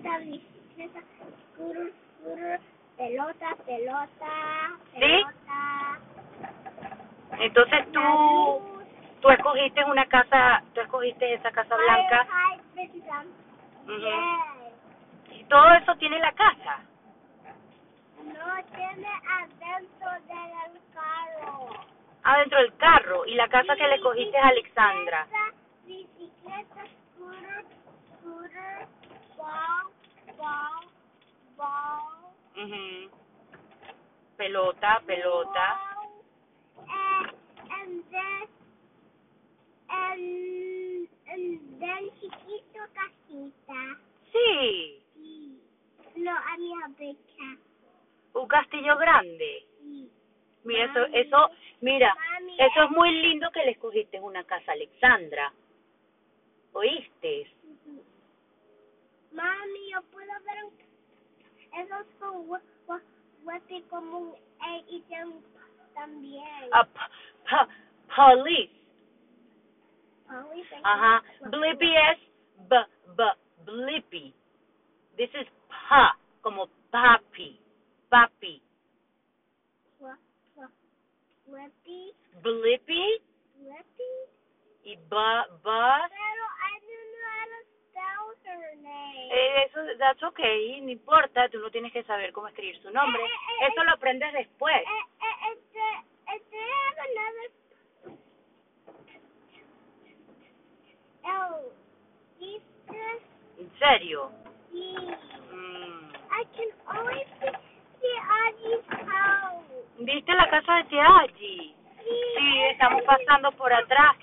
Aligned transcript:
bicicleta, 0.00 0.18
bicicleta, 0.18 1.00
scooter, 1.54 1.92
scooter, 2.20 2.60
pelota, 2.96 3.56
pelota, 3.66 4.32
¿Sí? 4.94 5.00
pelota. 5.00 6.00
Entonces 7.38 7.92
la 7.92 7.92
tú, 7.92 8.82
tú 9.20 9.28
escogiste 9.30 9.84
una 9.84 10.06
casa, 10.06 10.62
tú 10.74 10.80
escogiste 10.80 11.34
esa 11.34 11.50
casa 11.50 11.76
blanca 11.76 12.26
Ujú. 13.84 13.92
yes. 13.96 15.38
y 15.38 15.44
todo 15.44 15.70
eso 15.74 15.94
tiene 15.96 16.18
la 16.18 16.32
casa. 16.32 16.80
No 18.16 18.64
tiene 18.74 19.08
adentro 19.38 20.10
del 20.28 20.80
carro. 20.92 21.70
Adentro 22.22 22.58
del 22.58 22.76
carro 22.76 23.26
y 23.26 23.34
la 23.34 23.48
casa 23.48 23.76
que 23.76 23.88
le 23.88 24.00
cogiste 24.00 24.36
a 24.36 24.48
Alexandra. 24.48 25.26
Bicicleta, 25.86 26.84
scooter, 27.14 27.64
scooter, 28.18 28.86
ball, 29.38 29.90
ball, 30.36 30.84
ball. 31.60 32.32
Ujú. 32.56 33.10
Pelota, 34.36 35.02
pelota. 35.04 35.68
And, 36.88 37.28
and 37.68 37.92
then, 38.08 38.46
and, 39.92 41.08
and 41.28 41.44
then 41.76 42.02
chiquito 42.20 42.82
casita. 42.96 43.82
Sí, 44.32 45.04
Sí. 45.14 45.60
No, 46.16 46.32
a 46.32 46.88
big 46.98 47.16
cat. 47.36 47.58
un 48.34 48.48
castillo 48.48 48.96
grande. 48.96 49.66
Sí. 49.80 50.10
Mira, 50.64 50.84
eso, 50.84 51.04
eso, 51.12 51.50
mira, 51.80 52.14
Mami, 52.14 52.54
eso 52.58 52.82
es 52.84 52.90
muy 52.90 53.10
lindo 53.10 53.50
que 53.50 53.64
le 53.64 53.72
escogiste 53.72 54.20
una 54.20 54.44
casa 54.44 54.72
Alexandra. 54.72 55.52
¿Oíste? 56.72 57.50
Ujú. 57.64 58.04
Mami, 59.32 59.90
yo 59.90 60.02
puedo 60.12 60.32
ver 60.44 60.64
un... 60.64 60.89
Es 61.76 61.90
also 61.92 62.60
fuerte 63.44 63.82
como 63.88 64.36
el 64.66 64.84
idioma 64.88 65.40
también. 65.94 66.70
Uh, 66.72 67.66
police. 68.14 68.70
Police. 70.28 70.72
Uh-huh. 70.84 71.50
Blippius, 71.50 72.18
b- 72.68 72.90
b- 73.16 73.38
blippy. 73.66 74.34
This 75.16 75.30
is 75.34 75.46
pa, 75.68 76.16
como 76.42 76.68
papi, 76.92 77.58
papi. 78.10 78.62
Blippy. 81.46 82.14
Blippy. 82.42 83.20
Blippy. 83.58 84.12
Y 84.84 84.96
ba, 85.10 85.46
ba. 85.62 86.08
Pero 86.08 86.39
Eh, 89.32 89.64
eso, 89.66 89.80
that's 89.98 90.22
okay, 90.22 90.80
no 90.80 90.90
importa, 90.90 91.48
tú 91.48 91.58
no 91.60 91.70
tienes 91.70 91.92
que 91.92 92.02
saber 92.02 92.32
cómo 92.32 92.48
escribir 92.48 92.76
su 92.82 92.90
nombre. 92.90 93.22
Eh, 93.22 93.26
eh, 93.26 93.64
eh, 93.64 93.68
Eso 93.70 93.84
lo 93.84 93.92
aprendes 93.92 94.32
después. 94.32 94.82
Este, 95.52 95.78
este. 96.34 96.58
Oh, 101.22 101.60
¿En 103.58 103.78
serio? 103.78 104.32
Mm. 104.72 106.10
I 106.32 106.44
can 106.56 106.70
always 106.86 107.26
see, 107.40 107.52
see 108.00 108.16
Audie's 108.40 108.84
house. 109.06 109.64
¿Viste 109.98 110.32
la 110.32 110.48
casa 110.48 110.76
de 110.76 110.84
tía 110.84 111.18
allí? 111.18 111.76
Sí, 112.02 112.62
estamos 112.70 113.02
pasando 113.04 113.52
por 113.52 113.72
atrás. 113.72 114.16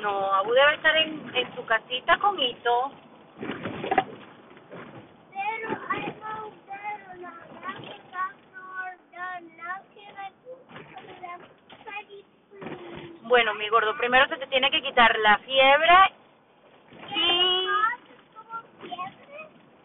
No, 0.00 0.34
Abu 0.34 0.52
debe 0.52 0.74
estar 0.74 0.96
en, 0.96 1.34
en 1.34 1.54
su 1.54 1.64
casita 1.64 2.18
con 2.18 2.38
Ito. 2.40 2.92
Bueno, 13.22 13.54
mi 13.54 13.68
gordo, 13.68 13.96
primero 13.96 14.28
se 14.28 14.36
te 14.36 14.46
tiene 14.46 14.70
que 14.70 14.82
quitar 14.82 15.18
la 15.18 15.38
fiebre 15.38 15.94
y... 17.16 17.66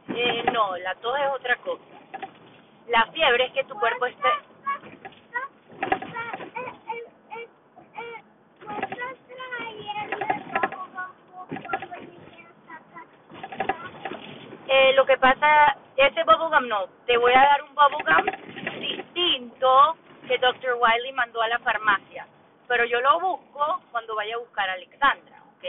Eh, 0.10 0.44
no, 0.52 0.76
la 0.78 0.96
tos 0.96 1.18
es 1.18 1.28
otra 1.34 1.56
cosa. 1.58 1.84
La 2.90 3.06
fiebre 3.14 3.46
es 3.46 3.54
que 3.54 3.64
tu 3.64 3.80
cuerpo 3.80 4.06
esté... 4.06 4.28
Eh, 14.80 14.94
lo 14.96 15.06
que 15.06 15.18
pasa, 15.18 15.76
ese 15.98 16.24
bubblegum 16.24 16.68
no, 16.70 16.88
te 17.08 17.18
voy 17.18 17.34
a 17.34 17.40
dar 17.42 17.64
un 17.64 17.76
bubblegum 17.76 18.26
distinto 18.80 19.98
que 20.28 20.38
Dr. 20.38 20.76
Wiley 20.80 21.14
mandó 21.14 21.42
a 21.42 21.50
la 21.50 21.60
farmacia. 21.60 22.28
Pero 22.68 22.86
yo 22.86 23.02
lo 23.02 23.20
busco 23.20 23.82
cuando 23.92 24.16
vaya 24.16 24.36
a 24.36 24.40
buscar 24.40 24.70
a 24.70 24.74
Alexandra, 24.74 25.44
¿ok? 25.58 25.66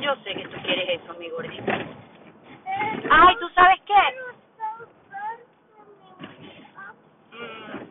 Yo 0.00 0.14
sé 0.24 0.34
que 0.34 0.48
tú 0.48 0.56
quieres 0.62 1.02
eso, 1.02 1.14
mi 1.14 1.28
gordita. 1.30 1.78
Pero- 2.64 3.08
Ay, 3.12 3.36
¿tú 3.40 3.48
sabes 3.54 3.80
qué? 3.86 3.94
Pero 3.94 4.26
so 4.56 4.86
good 5.10 5.40
for 5.70 5.86
me. 5.86 6.10
Oh, 6.76 6.94
Mm, 7.32 7.88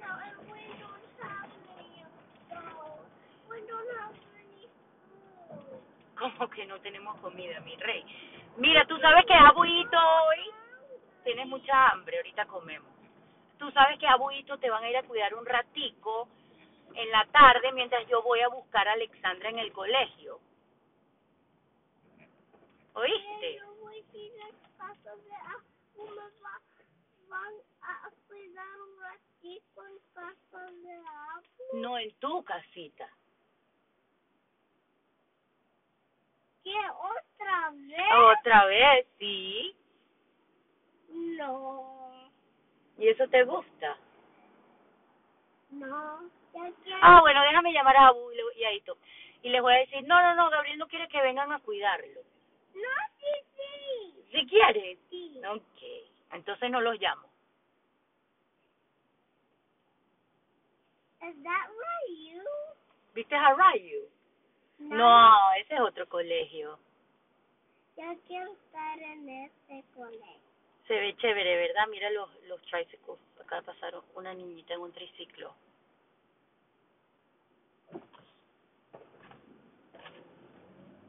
No, 0.00 0.10
and 0.24 0.38
we 0.50 0.60
don't 0.80 1.06
have 1.22 1.50
any 1.78 2.04
of 2.04 2.12
those. 2.50 3.10
We 3.50 3.58
don't 3.66 3.90
have 4.00 4.14
any 4.40 4.68
food. 5.08 5.80
¿Cómo 6.44 6.56
que 6.56 6.66
no 6.66 6.78
tenemos 6.82 7.18
comida, 7.20 7.58
mi 7.60 7.74
rey? 7.76 8.04
Mira, 8.58 8.86
tú 8.86 8.98
sabes 8.98 9.24
que 9.24 9.32
abuito 9.32 9.96
hoy 9.98 10.50
tienes 11.24 11.46
mucha 11.46 11.88
hambre, 11.88 12.18
ahorita 12.18 12.44
comemos. 12.44 12.92
Tú 13.58 13.70
sabes 13.70 13.98
que 13.98 14.06
abuito 14.06 14.58
te 14.58 14.68
van 14.68 14.84
a 14.84 14.90
ir 14.90 14.96
a 14.98 15.04
cuidar 15.04 15.34
un 15.34 15.46
ratico 15.46 16.28
en 16.94 17.10
la 17.10 17.24
tarde 17.32 17.72
mientras 17.72 18.06
yo 18.08 18.22
voy 18.22 18.40
a 18.40 18.48
buscar 18.48 18.86
a 18.86 18.92
Alexandra 18.92 19.48
en 19.48 19.58
el 19.58 19.72
colegio. 19.72 20.38
¿Oíste? 22.92 23.38
Pero 23.40 23.74
voy 23.76 24.04
a 24.12 24.16
ir 24.18 24.32
a 24.42 24.76
casa 24.76 25.16
de 25.16 25.34
alguna 25.34 26.30
va- 26.44 26.60
van 27.30 27.54
a 27.80 28.10
cuidar 28.28 28.80
un 28.82 29.00
ratito 29.00 29.86
en 29.86 29.98
casa 30.12 30.70
de 30.72 30.94
Abu. 30.94 31.80
No 31.80 31.96
en 31.96 32.14
tu 32.16 32.44
casita. 32.44 33.08
¿Qué 36.63 36.63
otra 36.98 37.70
vez? 37.72 38.12
Otra 38.40 38.66
vez, 38.66 39.06
sí. 39.18 39.76
No, 41.10 42.30
¿Y 42.98 43.08
eso 43.08 43.28
te 43.28 43.44
gusta? 43.44 43.98
no. 45.70 46.30
Ah, 47.02 47.20
bueno, 47.20 47.42
déjame 47.42 47.72
llamar 47.72 47.96
a 47.96 48.08
Abu 48.08 48.30
y 48.56 48.64
a 48.64 48.72
Ito. 48.72 48.96
Y 49.42 49.50
les 49.50 49.60
voy 49.62 49.74
a 49.74 49.78
decir, 49.78 50.02
no, 50.06 50.20
no, 50.22 50.34
no, 50.34 50.50
Gabriel 50.50 50.78
no 50.78 50.88
quiere 50.88 51.08
que 51.08 51.20
vengan 51.22 51.52
a 51.52 51.60
cuidarlo. 51.60 52.20
No, 52.74 52.90
sí, 53.20 53.46
sí. 53.56 54.24
Si 54.32 54.46
quiere. 54.46 54.98
Sí. 55.10 55.40
Ok, 55.46 55.82
entonces 56.32 56.70
no 56.70 56.80
los 56.80 56.98
llamo. 57.00 57.28
Is 61.22 61.42
that 61.42 61.68
you? 62.08 62.42
¿Viste 63.14 63.34
a 63.34 63.54
Rayu? 63.54 64.08
No, 64.90 65.52
ese 65.60 65.74
es 65.74 65.80
otro 65.80 66.08
colegio. 66.08 66.78
Yo 67.96 68.04
quiero 68.26 68.52
estar 68.52 68.98
en 68.98 69.28
este 69.28 69.84
colegio. 69.94 70.40
Se 70.86 70.94
ve 70.94 71.16
chévere, 71.16 71.56
¿verdad? 71.56 71.86
Mira 71.90 72.10
los, 72.10 72.28
los 72.44 72.60
tricycles. 72.62 73.18
Acá 73.40 73.62
pasaron 73.62 74.02
una 74.14 74.34
niñita 74.34 74.74
en 74.74 74.80
un 74.80 74.92
triciclo. 74.92 75.54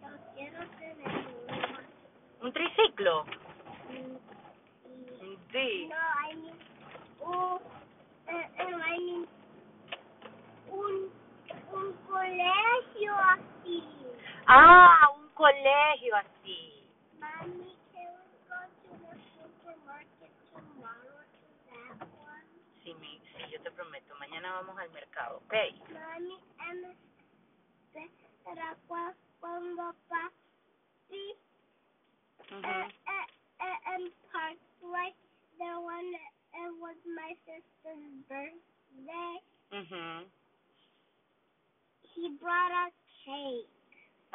Yo 0.02 0.08
quiero 0.36 0.60
tener 0.80 1.08
uno. 1.08 1.80
¿Un 2.42 2.54
triciclo? 2.54 3.26
Y- 3.92 4.18
Sí. 5.52 5.88
No, 5.90 5.96
colegio 15.96 16.16
así. 16.16 16.90
Mommy, 17.20 17.78
can 17.94 18.12
we 18.20 18.38
go 18.50 18.60
to 18.84 18.90
the 19.00 19.16
supermarket 19.40 20.34
tomorrow 20.54 21.22
to 21.24 21.48
that 21.72 22.08
one? 22.20 22.48
Sí, 22.84 22.94
mi, 22.96 23.20
sí, 23.34 23.52
yo 23.52 23.62
te 23.64 23.72
prometo. 23.72 24.16
Mañana 24.20 24.54
vamos 24.54 24.78
al 24.80 24.92
mercado, 24.92 25.38
¿ok? 25.46 25.54
Mommy, 25.94 26.40
and 26.60 26.98
será 28.44 28.78
cua- 28.88 29.16
cuando 29.42 29.94
papi 30.10 31.36
uh, 32.52 32.56
uh, 32.56 33.28
uh, 33.62 33.80
and 33.96 34.12
park 34.32 34.58
right 34.84 35.16
there 35.60 35.80
when 35.82 36.14
it 36.16 36.72
was 36.80 36.98
my 37.16 37.36
sister's 37.46 38.14
birthday. 38.30 39.42
Mhm. 39.72 40.32
He 42.16 42.30
brought 42.40 42.72
a 42.72 42.92
cake. 43.26 43.70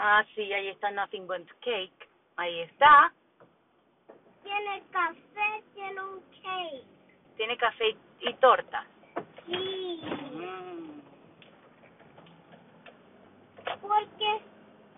Ah, 0.03 0.25
sí, 0.35 0.51
ahí 0.51 0.69
está 0.69 0.91
Nothing 0.91 1.27
But 1.27 1.47
Cake. 1.61 2.09
Ahí 2.37 2.61
está. 2.61 3.13
Tiene 4.43 4.83
café, 4.91 5.63
tiene 5.75 6.01
un 6.03 6.23
cake. 6.43 6.87
Tiene 7.37 7.55
café 7.59 7.95
y 8.21 8.33
torta. 8.35 8.87
Sí. 9.45 10.01
Mm. 10.33 11.01
Porque, 13.83 14.41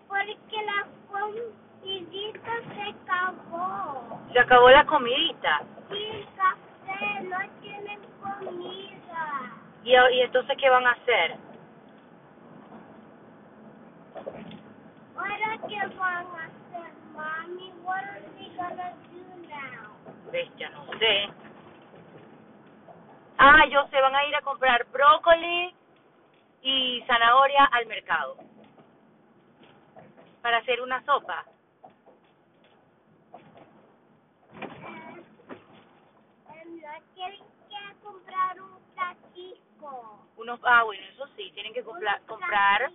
porque 0.07 0.63
la 0.63 0.87
comidita 1.11 2.51
se 2.73 2.81
acabó. 2.81 4.21
Se 4.31 4.39
acabó 4.39 4.69
la 4.69 4.85
comidita. 4.85 5.63
Sin 5.89 6.25
café, 6.37 7.23
no 7.23 7.37
tienen 7.59 7.99
comida. 8.21 9.51
¿Y, 9.83 9.91
y 9.91 10.21
entonces 10.21 10.55
qué 10.57 10.69
van 10.69 10.87
a 10.87 10.91
hacer? 10.91 11.52
Van 15.63 16.25
a 16.27 16.45
hacer, 16.45 16.93
mami? 17.15 17.71
What 17.83 18.03
are 18.03 18.21
they 18.37 18.49
gonna 18.57 18.93
do 19.09 19.23
now? 19.47 19.95
Ves, 20.31 20.49
ya 20.57 20.69
no 20.69 20.85
sé. 20.99 21.29
Ah, 23.37 23.65
yo 23.71 23.87
sé, 23.87 24.01
van 24.01 24.15
a 24.15 24.25
ir 24.25 24.35
a 24.35 24.41
comprar 24.41 24.85
brócoli 24.91 25.73
y 26.61 27.03
zanahoria 27.07 27.65
al 27.65 27.85
mercado. 27.85 28.37
Para 30.41 30.57
hacer 30.57 30.81
una 30.81 31.03
sopa. 31.05 31.45
No 36.49 36.91
tienen 37.15 37.39
que 37.69 38.03
comprar 38.03 38.61
un. 38.61 38.83
Unos, 40.35 40.59
ah, 40.63 40.83
bueno, 40.83 41.03
comprar. 42.27 42.91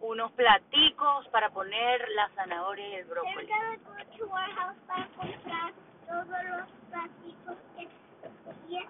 Unos 0.00 0.32
platicos 0.32 1.26
para 1.28 1.50
poner 1.50 2.08
la 2.10 2.28
zanahoria 2.30 2.88
y 2.88 2.94
el 2.96 3.04
brócoli. 3.06 3.48
para 4.86 5.06
comprar 5.16 5.72
todos 6.06 6.44
los 6.44 6.68
platicos 6.90 7.56
que 7.76 7.88
yes, 8.68 8.88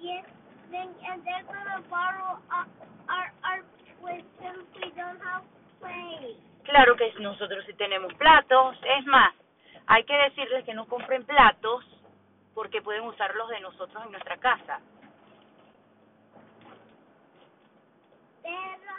yes, 0.00 0.24
then 0.70 0.88
and 1.08 1.24
they're 1.24 1.44
gonna 1.44 1.82
borrow 1.88 2.38
our 2.50 2.66
our, 3.08 3.32
our 3.44 3.64
plates 4.00 4.26
since 4.40 4.64
we 4.76 4.90
don't 4.92 5.20
have 5.22 5.44
plates. 5.80 6.38
Claro 6.64 6.96
que 6.96 7.12
nosotros 7.20 7.64
sí 7.66 7.72
tenemos 7.74 8.12
platos. 8.14 8.76
Es 8.84 9.04
más, 9.06 9.34
hay 9.86 10.04
que 10.04 10.14
decirles 10.14 10.64
que 10.64 10.74
no 10.74 10.86
compren 10.86 11.24
platos 11.24 11.84
porque 12.54 12.82
pueden 12.82 13.04
usar 13.04 13.34
los 13.34 13.48
de 13.48 13.60
nosotros 13.60 14.04
en 14.04 14.12
nuestra 14.12 14.36
casa. 14.36 14.80
Pero 18.42 18.92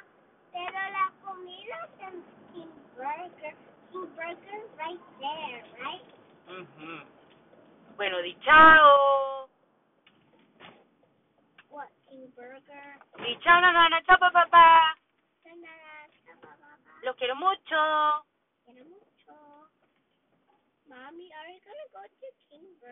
pero 0.52 0.80
la 0.92 1.12
comida 1.24 1.76
es 1.86 2.08
en 2.08 2.24
King 2.54 2.74
Burger. 2.96 3.56
King 3.92 4.08
Burger 4.16 4.62
right 4.78 5.00
there, 5.20 5.64
right? 5.80 6.04
Ujú. 6.48 7.06
Bueno, 8.02 8.20
di 8.22 8.36
chao. 8.42 9.48
What 11.70 11.90
King 12.10 12.34
Burger? 12.34 12.98
Di 13.18 13.38
chao, 13.42 13.60
nana, 13.60 14.02
chao, 14.06 14.18
papá. 14.18 14.98
Los 17.04 17.16
quiero 17.18 17.36
mucho. 17.36 18.26
Quiero 18.66 18.86
mucho. 18.86 19.70
Mommy, 20.90 21.30
are 21.38 21.54
you 21.54 21.62
gonna 21.62 21.88
go 21.94 22.02
to 22.02 22.28
King 22.50 22.66
Burger? 22.82 22.90